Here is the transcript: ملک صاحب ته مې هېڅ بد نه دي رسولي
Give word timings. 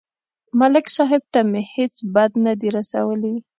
ملک 0.59 0.85
صاحب 0.97 1.21
ته 1.33 1.39
مې 1.51 1.61
هېڅ 1.75 1.93
بد 2.15 2.31
نه 2.45 2.53
دي 2.59 2.69
رسولي 2.77 3.35